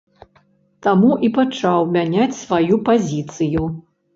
Таму 0.87 1.11
і 1.27 1.29
пачаў 1.35 1.79
мяняць 1.99 2.39
сваю 2.41 2.81
пазіцыю. 2.89 3.71